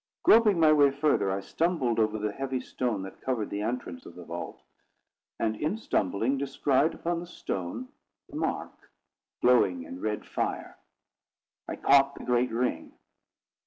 [0.23, 4.15] Groping my way further, I stumbled over the heavy stone that covered the entrance of
[4.15, 4.59] the vault:
[5.39, 7.87] and, in stumbling, descried upon the stone
[8.27, 8.89] the mark,
[9.43, 10.79] glowing in red fire.
[11.67, 12.93] I caught the great ring.